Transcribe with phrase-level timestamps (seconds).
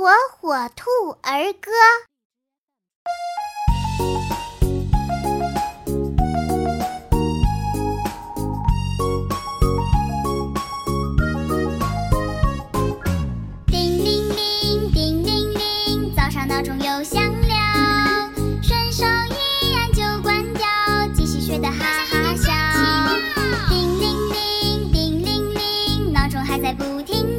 [0.00, 1.70] 火火兔儿歌。
[13.66, 18.32] 叮铃铃叮铃铃早上闹钟又响了
[18.62, 20.64] 顺手一按就关掉
[21.14, 22.50] 继续睡得哈哈笑。
[23.68, 27.38] 叮铃铃叮铃铃闹钟还在不停